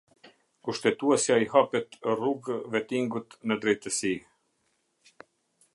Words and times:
Kushtetuesja 0.67 1.35
i 1.43 1.49
hapet 1.51 1.99
rrugë 2.13 2.57
vettingut 2.77 3.37
në 3.51 3.59
drejtësi. 3.67 4.15